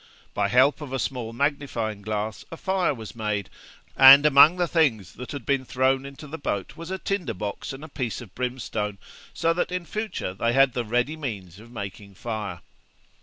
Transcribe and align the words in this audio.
By 0.33 0.47
help 0.47 0.81
of 0.81 0.91
a 0.91 0.97
small 0.97 1.31
magnifying 1.31 2.01
glass 2.01 2.43
a 2.51 2.57
fire 2.57 2.91
was 2.91 3.15
made, 3.15 3.51
and 3.95 4.25
among 4.25 4.57
the 4.57 4.67
things 4.67 5.13
that 5.13 5.31
had 5.31 5.45
been 5.45 5.63
thrown 5.63 6.07
into 6.07 6.25
the 6.25 6.39
boat 6.39 6.75
was 6.75 6.89
a 6.89 6.97
tinder 6.97 7.35
box 7.35 7.71
and 7.71 7.83
a 7.83 7.87
piece 7.87 8.19
of 8.19 8.33
brimstone, 8.33 8.97
so 9.31 9.53
that 9.53 9.71
in 9.71 9.85
future 9.85 10.33
they 10.33 10.53
had 10.53 10.73
the 10.73 10.83
ready 10.85 11.15
means 11.15 11.59
of 11.59 11.69
making 11.71 12.13
a 12.13 12.15
fire. 12.15 12.61